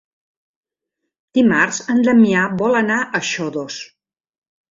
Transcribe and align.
Dimarts 1.39 1.81
en 1.95 2.01
Damià 2.07 2.47
vol 2.63 2.79
anar 2.81 2.99
a 3.03 3.21
Xodos. 3.29 3.77